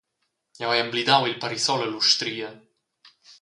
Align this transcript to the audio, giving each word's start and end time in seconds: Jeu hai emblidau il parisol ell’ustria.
Jeu 0.59 0.69
hai 0.71 0.79
emblidau 0.85 1.21
il 1.27 1.39
parisol 1.43 1.79
ell’ustria. 1.85 2.49